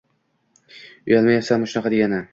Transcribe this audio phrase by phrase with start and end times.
[1.11, 2.25] Uyalmaysanmi shunaqa degani?